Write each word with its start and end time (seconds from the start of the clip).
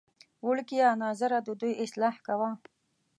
وړکیه 0.47 0.87
ناظره 1.03 1.37
ددوی 1.47 1.73
اصلاح 1.83 2.15
کوه. 2.27 2.49